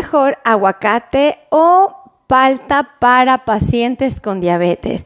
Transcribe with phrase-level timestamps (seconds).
[0.00, 1.94] mejor aguacate o
[2.26, 5.04] palta para pacientes con diabetes?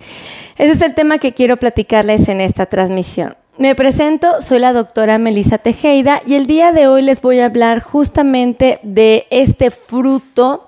[0.57, 3.37] Ese es el tema que quiero platicarles en esta transmisión.
[3.59, 7.47] Me presento, soy la doctora Melissa Tejeda y el día de hoy les voy a
[7.47, 10.67] hablar justamente de este fruto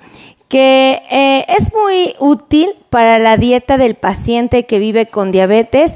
[0.48, 5.94] que eh, es muy útil para la dieta del paciente que vive con diabetes,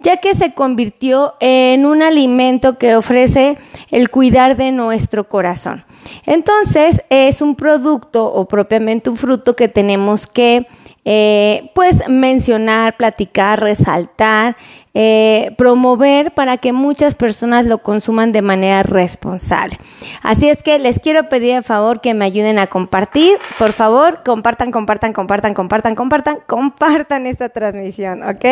[0.00, 3.58] ya que se convirtió en un alimento que ofrece
[3.90, 5.84] el cuidar de nuestro corazón.
[6.26, 10.66] Entonces, es un producto o propiamente un fruto que tenemos que
[11.04, 14.56] eh, pues mencionar, platicar, resaltar,
[14.92, 19.78] eh, promover para que muchas personas lo consuman de manera responsable.
[20.22, 23.38] Así es que les quiero pedir a favor que me ayuden a compartir.
[23.58, 28.44] Por favor, compartan, compartan, compartan, compartan, compartan, compartan esta transmisión, ¿ok?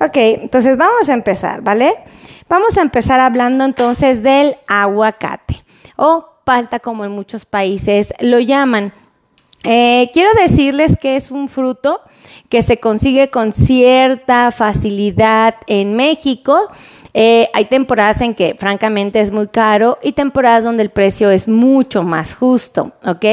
[0.00, 1.94] Ok, entonces vamos a empezar, ¿vale?
[2.48, 5.64] Vamos a empezar hablando entonces del aguacate
[5.96, 8.92] o palta como en muchos países lo llaman.
[9.64, 12.00] Eh, quiero decirles que es un fruto
[12.48, 16.68] que se consigue con cierta facilidad en México.
[17.14, 21.48] Eh, hay temporadas en que francamente es muy caro y temporadas donde el precio es
[21.48, 23.24] mucho más justo, ¿ok?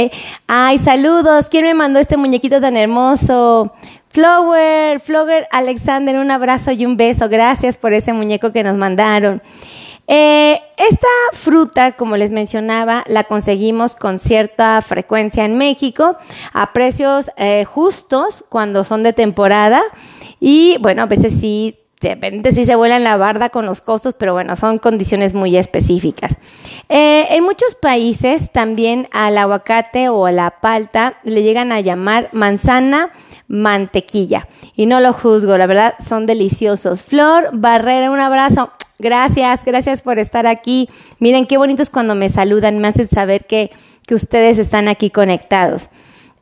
[0.48, 3.74] Ay, saludos, ¿quién me mandó este muñequito tan hermoso?
[4.14, 7.28] Flower, Flower Alexander, un abrazo y un beso.
[7.28, 9.42] Gracias por ese muñeco que nos mandaron.
[10.08, 16.18] Eh, esta fruta, como les mencionaba, la conseguimos con cierta frecuencia en México
[16.52, 19.82] a precios eh, justos cuando son de temporada
[20.40, 24.14] y bueno, a veces sí de repente sí se vuelan la barda con los costos,
[24.14, 26.36] pero bueno, son condiciones muy específicas.
[26.90, 32.30] Eh, en muchos países también al aguacate o a la palta le llegan a llamar
[32.34, 33.12] manzana
[33.48, 34.48] mantequilla.
[34.76, 37.04] Y no lo juzgo, la verdad son deliciosos.
[37.04, 38.72] Flor Barrera, un abrazo.
[39.04, 40.90] Gracias, gracias por estar aquí.
[41.20, 43.72] Miren qué bonito es cuando me saludan, me hacen saber que,
[44.10, 45.90] ustedes están aquí conectados.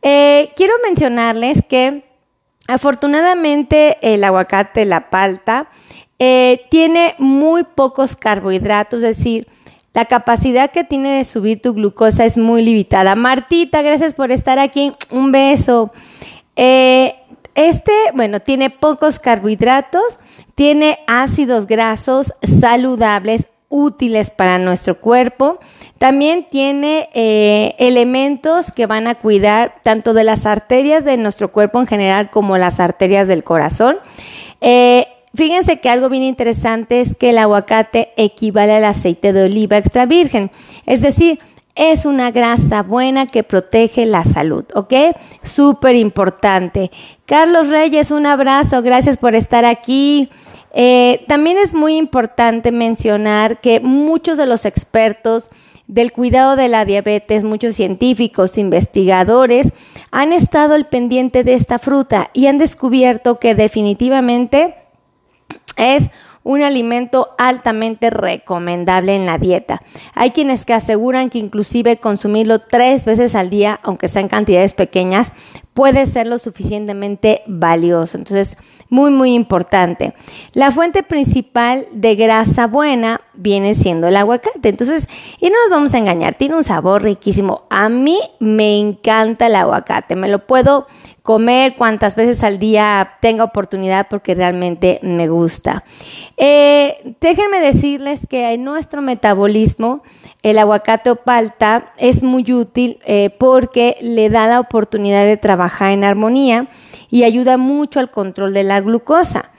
[0.02, 2.04] Eh, quiero mencionarles que
[2.68, 5.70] afortunadamente el aguacate, la palta,
[6.20, 9.48] eh, tiene muy pocos carbohidratos, es decir,
[9.94, 13.16] la capacidad que tiene de subir tu glucosa es muy limitada.
[13.16, 14.94] Martita, gracias por estar aquí.
[15.10, 15.92] Un beso.
[16.58, 17.16] Eh,
[17.56, 20.20] este, bueno, tiene pocos carbohidratos,
[20.62, 25.60] tiene ácidos grasos saludables, útiles para nuestro cuerpo.
[25.98, 31.80] También tiene eh, elementos que van a cuidar tanto de las arterias de nuestro cuerpo
[31.80, 33.98] en general como las arterias del corazón.
[34.62, 39.80] Eh, fíjense que algo bien interesante es que el aguacate equivale al aceite de oliva
[39.80, 40.52] extra virgen.
[40.86, 41.40] Es decir,
[41.74, 44.94] es una grasa buena que protege la salud, ¿ok?
[45.42, 46.92] Súper importante.
[47.26, 50.30] Carlos Reyes, un abrazo, gracias por estar aquí.
[50.74, 55.50] Eh, también es muy importante mencionar que muchos de los expertos
[55.88, 59.74] del cuidado de la diabetes, muchos científicos, investigadores,
[60.12, 64.76] han estado al pendiente de esta fruta y han descubierto que definitivamente
[65.76, 66.10] es
[66.44, 69.82] un alimento altamente recomendable en la dieta.
[70.14, 75.32] Hay quienes que aseguran que inclusive consumirlo tres veces al día, aunque sean cantidades pequeñas,
[75.74, 78.18] puede ser lo suficientemente valioso.
[78.18, 78.58] Entonces,
[78.90, 80.14] muy, muy importante.
[80.54, 84.68] La fuente principal de grasa buena viene siendo el aguacate.
[84.68, 85.08] Entonces,
[85.40, 87.64] y no nos vamos a engañar, tiene un sabor riquísimo.
[87.70, 90.88] A mí me encanta el aguacate, me lo puedo
[91.24, 95.84] comer cuantas veces al día tenga oportunidad porque realmente me gusta.
[96.38, 100.02] Eh, déjenme decirles que en nuestro metabolismo
[100.42, 105.92] el aguacate o palta es muy útil eh, porque le da la oportunidad de trabajar
[105.92, 106.68] en armonía
[107.12, 109.51] y ayuda mucho al control de la glucosa.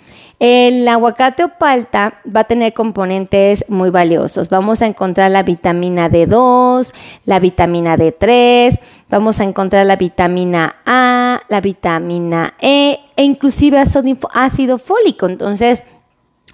[0.45, 4.49] El aguacate o palta va a tener componentes muy valiosos.
[4.49, 6.91] Vamos a encontrar la vitamina D2,
[7.27, 8.77] la vitamina D3,
[9.09, 15.27] vamos a encontrar la vitamina A, la vitamina E e inclusive ácido fólico.
[15.27, 15.85] Entonces,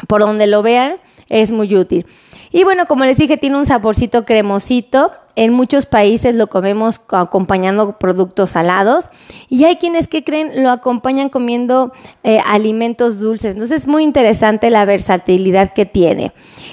[0.07, 0.97] por donde lo vean,
[1.31, 2.05] es muy útil.
[2.51, 5.13] Y bueno, como les dije, tiene un saborcito cremosito.
[5.39, 9.09] En muchos países lo comemos acompañando productos salados
[9.49, 11.93] y hay quienes que creen lo acompañan comiendo
[12.25, 13.53] eh, alimentos dulces.
[13.53, 16.33] Entonces es muy interesante la versatilidad que tiene.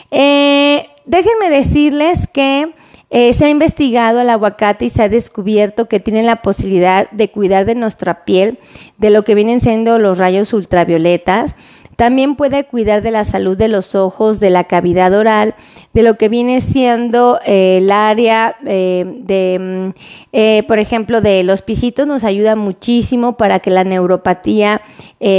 [0.10, 2.74] Eh, déjenme decirles que
[3.12, 7.30] eh, se ha investigado el aguacate y se ha descubierto que tiene la posibilidad de
[7.30, 8.58] cuidar de nuestra piel
[8.98, 11.56] de lo que vienen siendo los rayos ultravioletas
[11.96, 15.56] también puede cuidar de la salud de los ojos, de la cavidad oral,
[15.94, 20.00] de lo que viene siendo eh, el área eh, de, mm,
[20.34, 24.82] eh, por ejemplo, de los pisitos, nos ayuda muchísimo para que la neuropatía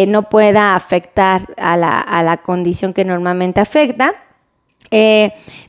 [0.08, 4.14] no pueda afectar a la, a la, condición que normalmente afecta.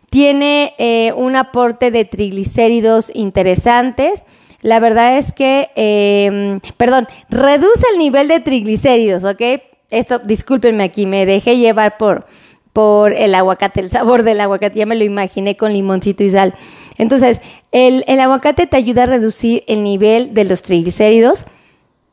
[0.10, 4.26] tiene un aporte de triglicéridos interesantes
[4.62, 9.42] la verdad es que, perdón, reduce el nivel de triglicéridos, ¿ok?
[9.90, 12.26] Esto, discúlpenme aquí, me dejé llevar por,
[12.74, 16.54] por el aguacate, el sabor del aguacate, ya me lo imaginé con limoncito y sal.
[16.98, 17.40] Entonces,
[17.72, 21.46] el, el aguacate te ayuda a reducir el nivel de los triglicéridos,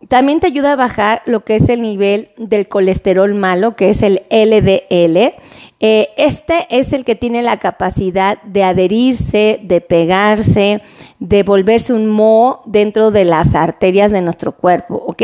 [0.08, 4.02] también te ayuda a bajar lo que es el nivel del colesterol malo, que es
[4.02, 5.34] el LDL.
[5.80, 10.82] Eh, este es el que tiene la capacidad de adherirse, de pegarse,
[11.18, 15.22] de volverse un moho dentro de las arterias de nuestro cuerpo, ¿ok?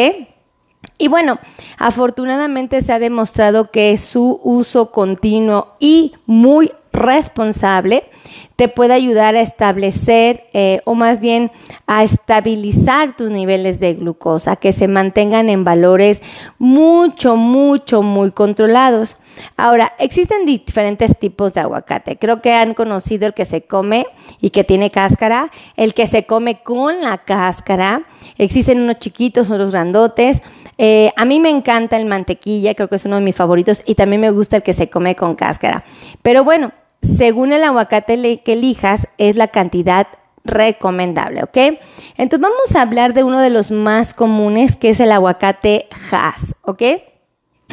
[1.00, 1.38] Y bueno,
[1.78, 8.04] afortunadamente se ha demostrado que su uso continuo y muy responsable
[8.56, 11.50] te puede ayudar a establecer eh, o más bien
[11.86, 16.20] a estabilizar tus niveles de glucosa, que se mantengan en valores
[16.58, 19.16] mucho, mucho, muy controlados.
[19.56, 22.18] Ahora, existen diferentes tipos de aguacate.
[22.18, 24.06] Creo que han conocido el que se come
[24.42, 28.02] y que tiene cáscara, el que se come con la cáscara.
[28.36, 30.42] Existen unos chiquitos, otros grandotes.
[30.82, 33.96] Eh, a mí me encanta el mantequilla, creo que es uno de mis favoritos, y
[33.96, 35.84] también me gusta el que se come con cáscara.
[36.22, 36.72] Pero bueno,
[37.02, 40.06] según el aguacate que elijas, es la cantidad
[40.42, 41.78] recomendable, ¿ok?
[42.16, 46.54] Entonces vamos a hablar de uno de los más comunes, que es el aguacate Hass,
[46.62, 46.82] ¿ok?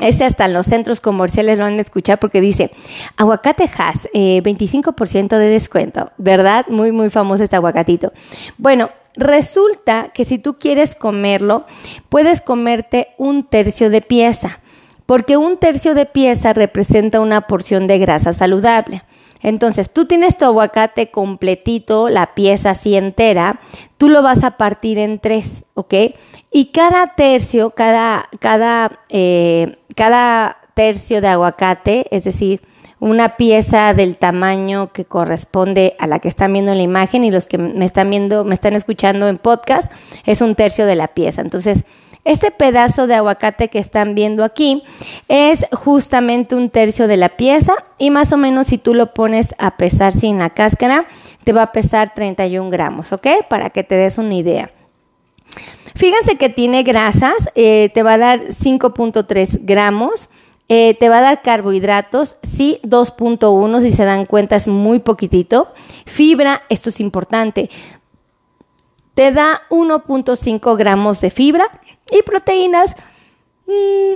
[0.02, 2.72] Ese hasta en los centros comerciales lo han escuchado porque dice
[3.16, 6.66] aguacate Hass, 25% eh, de descuento, ¿verdad?
[6.68, 8.12] Muy, muy famoso este aguacatito.
[8.58, 11.66] Bueno, resulta que si tú quieres comerlo,
[12.10, 14.60] puedes comerte un tercio de pieza,
[15.06, 19.04] porque un tercio de pieza representa una porción de grasa saludable.
[19.42, 23.60] Entonces, tú tienes tu aguacate completito, la pieza así entera,
[23.98, 25.94] tú lo vas a partir en tres, ¿ok?
[26.52, 32.62] Y cada tercio, cada, cada, eh, cada tercio de aguacate, es decir,
[33.00, 37.32] una pieza del tamaño que corresponde a la que están viendo en la imagen y
[37.32, 39.92] los que me están viendo, me están escuchando en podcast,
[40.26, 41.42] es un tercio de la pieza.
[41.42, 41.84] Entonces,
[42.24, 44.84] este pedazo de aguacate que están viendo aquí
[45.30, 49.56] es justamente un tercio de la pieza y más o menos si tú lo pones
[49.58, 51.06] a pesar sin la cáscara,
[51.46, 53.28] te va a pesar 31 gramos, ¿ok?
[53.48, 54.72] Para que te des una idea.
[55.96, 60.30] Fíjense que tiene grasas, eh, te va a dar 5.3 gramos.
[60.70, 65.74] Eh, te va a dar carbohidratos, sí, 2.1, si se dan cuenta es muy poquitito.
[66.06, 67.70] Fibra, esto es importante,
[69.18, 71.66] te da 1.5 gramos de fibra.
[72.12, 72.96] Y proteínas,
[73.66, 74.14] mm,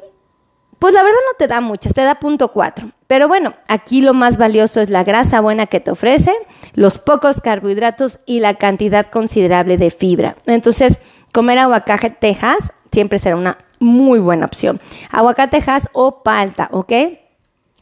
[0.77, 2.92] pues la verdad no te da muchas, te da punto 4.
[3.07, 6.33] Pero bueno, aquí lo más valioso es la grasa buena que te ofrece,
[6.74, 10.38] los pocos carbohidratos y la cantidad considerable de fibra.
[10.45, 11.00] Entonces,
[11.33, 14.79] comer aguacate tejas siempre será una muy buena opción.
[15.11, 16.93] Aguacate tejas o palta, ¿ok?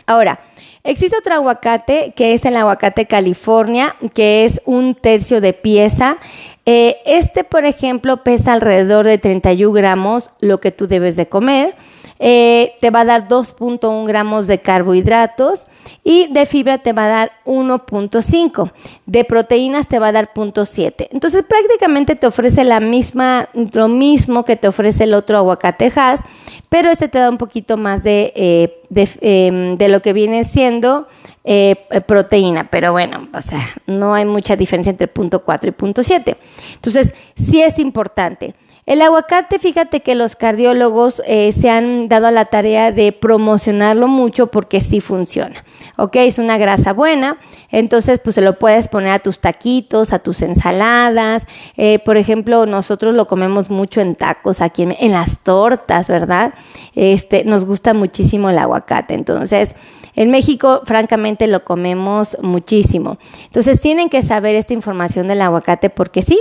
[0.08, 0.40] Ahora,
[0.84, 6.18] existe otro aguacate que es el aguacate California, que es un tercio de pieza.
[6.66, 11.76] Eh, este, por ejemplo, pesa alrededor de 31 gramos, lo que tú debes de comer.
[12.18, 15.64] Eh, te va a dar 2.1 gramos de carbohidratos
[16.04, 18.72] y de fibra te va a dar 1.5,
[19.06, 21.08] de proteínas te va a dar 0.7.
[21.12, 26.22] Entonces prácticamente te ofrece la misma, lo mismo que te ofrece el otro aguacate Hass,
[26.70, 28.84] pero este te da un poquito más de, eh,
[29.22, 31.08] em, de, lo que viene siendo
[31.44, 36.38] eh, proteína, pero bueno, o sea, no hay mucha diferencia entre 0.4 y 0.7.
[36.76, 38.54] Entonces, sí es importante.
[38.90, 44.08] El aguacate, fíjate que los cardiólogos eh, se han dado a la tarea de promocionarlo
[44.08, 45.64] mucho porque sí funciona.
[45.96, 46.16] ¿Ok?
[46.16, 47.38] Es una grasa buena,
[47.70, 51.46] entonces pues se lo puedes poner a tus taquitos, a tus ensaladas.
[51.78, 56.56] Eh, por ejemplo, nosotros lo comemos mucho en tacos, aquí en, las tortas, ¿verdad?
[56.96, 59.14] Este, nos gusta muchísimo el aguacate.
[59.14, 59.76] Entonces,
[60.16, 63.20] en México, francamente, lo comemos muchísimo.
[63.44, 66.40] Entonces, tienen que saber esta información del aguacate porque sí,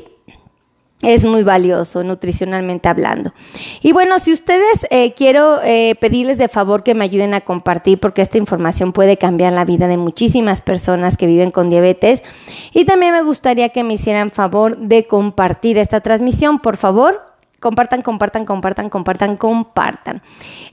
[1.02, 3.32] es muy valioso nutricionalmente hablando.
[3.82, 8.00] Y bueno, si ustedes eh, quiero eh, pedirles de favor que me ayuden a compartir
[8.00, 12.22] porque esta información puede cambiar la vida de muchísimas personas que viven con diabetes.
[12.72, 17.22] Y también me gustaría que me hicieran favor de compartir esta transmisión, por favor.
[17.60, 20.22] Compartan, compartan, compartan, compartan, compartan.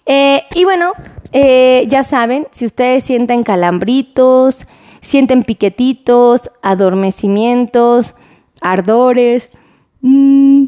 [0.06, 0.94] Eh, y bueno,
[1.34, 4.66] ya saben, si ustedes sienten calambritos,
[5.02, 8.14] sienten piquetitos, adormecimientos,
[8.62, 9.50] ardores,
[10.08, 10.68] Mm.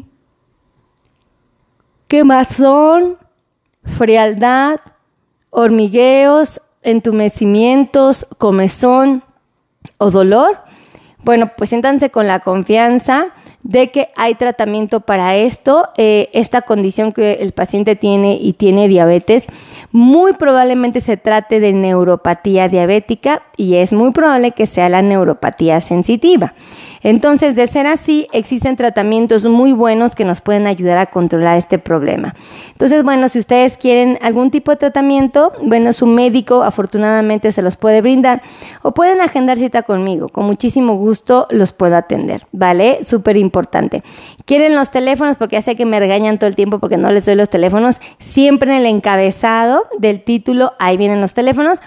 [2.08, 3.18] quemazón,
[3.84, 4.80] frialdad,
[5.50, 9.22] hormigueos, entumecimientos, comezón
[9.98, 10.58] o dolor.
[11.22, 13.28] Bueno, pues siéntanse con la confianza
[13.68, 15.90] de que hay tratamiento para esto.
[15.98, 19.44] Eh, esta condición que el paciente tiene y tiene diabetes,
[19.92, 25.82] muy probablemente se trate de neuropatía diabética y es muy probable que sea la neuropatía
[25.82, 26.54] sensitiva.
[27.02, 31.78] Entonces, de ser así, existen tratamientos muy buenos que nos pueden ayudar a controlar este
[31.78, 32.34] problema.
[32.72, 37.76] Entonces, bueno, si ustedes quieren algún tipo de tratamiento, bueno, su médico afortunadamente se los
[37.76, 38.42] puede brindar
[38.82, 40.28] o pueden agendar cita conmigo.
[40.28, 43.04] Con muchísimo gusto los puedo atender, ¿vale?
[43.04, 44.02] Súper importante.
[44.44, 45.36] ¿Quieren los teléfonos?
[45.36, 48.00] Porque ya sé que me regañan todo el tiempo porque no les doy los teléfonos.
[48.18, 51.80] Siempre en el encabezado del título, ahí vienen los teléfonos.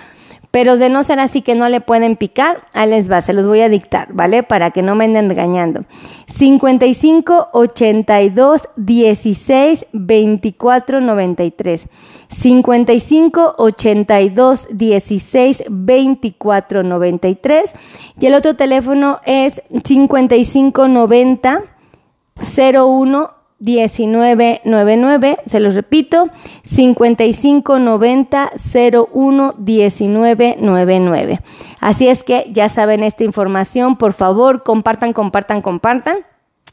[0.51, 3.48] Pero de no ser así que no le pueden picar, ahí les va, se los
[3.48, 4.43] voy a dictar, ¿vale?
[4.43, 5.86] Para que no me anden engañando.
[6.27, 11.88] 55 82 16 24 93.
[12.29, 17.74] 55 82 16 24 93.
[18.20, 21.63] Y el otro teléfono es 55 90
[22.58, 26.30] 01 1999, se los repito,
[26.65, 28.51] 5590
[29.13, 31.39] 01 1999.
[31.80, 36.18] Así es que ya saben esta información, por favor, compartan, compartan, compartan.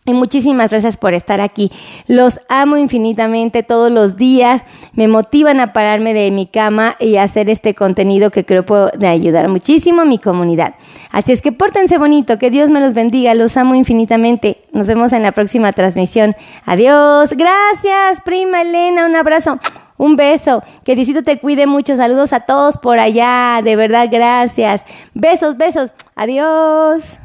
[0.04, 1.70] Y muchísimas gracias por estar aquí.
[2.06, 4.62] Los amo infinitamente todos los días.
[4.94, 9.48] Me motivan a pararme de mi cama y hacer este contenido que creo puede ayudar
[9.48, 10.76] muchísimo a mi comunidad.
[11.10, 12.38] Así es que pórtense bonito.
[12.38, 13.34] Que Dios me los bendiga.
[13.34, 14.62] Los amo infinitamente.
[14.72, 16.34] Nos vemos en la próxima transmisión.
[16.64, 17.34] Adiós.
[17.36, 19.04] Gracias, prima Elena.
[19.04, 19.58] Un abrazo.
[19.98, 20.62] Un beso.
[20.84, 21.96] Que Diosito te cuide mucho.
[21.96, 23.60] Saludos a todos por allá.
[23.62, 24.84] De verdad, gracias.
[25.12, 25.90] Besos, besos.
[26.14, 27.20] Adiós.